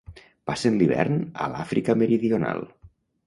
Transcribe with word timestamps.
Passen 0.51 0.77
l'hivern 0.79 1.19
a 1.45 1.49
l'Àfrica 1.53 1.97
Meridional. 2.03 2.65